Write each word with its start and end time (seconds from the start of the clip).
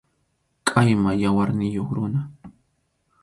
Qʼayma 0.67 1.11
yawarniyuq 1.23 1.89
runa. 1.95 2.21